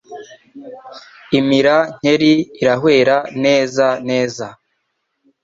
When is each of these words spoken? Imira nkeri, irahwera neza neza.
Imira 1.39 1.75
nkeri, 1.97 2.33
irahwera 2.61 3.15
neza 3.43 3.85
neza. 4.09 4.45